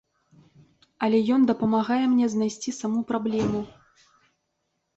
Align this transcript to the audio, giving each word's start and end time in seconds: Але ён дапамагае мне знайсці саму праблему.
Але 1.07 1.19
ён 1.35 1.41
дапамагае 1.51 1.99
мне 2.15 2.31
знайсці 2.37 2.75
саму 2.81 2.99
праблему. 3.15 3.61